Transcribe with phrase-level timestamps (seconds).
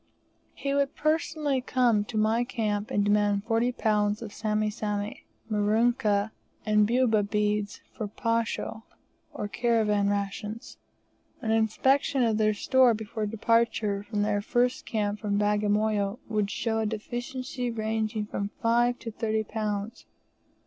[0.55, 4.23] He would personally come to my camp and demand 40 lbs.
[4.23, 6.31] of Sami Sami, Merikani,
[6.65, 8.81] and Bubu beads for posho,
[9.31, 10.79] or caravan rations;
[11.39, 16.79] an inspection of their store before departure from their first camp from Bagamoyo would show
[16.79, 20.05] a deficiency ranging from 5 to 30 lbs.